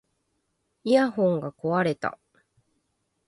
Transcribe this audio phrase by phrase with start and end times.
[0.83, 2.17] イヤホンが壊れた